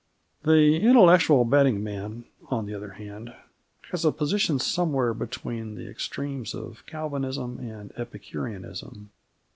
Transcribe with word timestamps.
The 0.41 0.77
intellectual 0.77 1.45
betting 1.45 1.83
man, 1.83 2.25
on 2.49 2.65
the 2.65 2.73
other 2.73 2.93
hand, 2.93 3.35
has 3.91 4.03
a 4.03 4.11
position 4.11 4.57
somewhere 4.57 5.13
between 5.13 5.75
the 5.75 5.87
extremes 5.87 6.55
of 6.55 6.83
Calvinism 6.87 7.59
and 7.59 7.91
Epicureanism. 7.95 9.11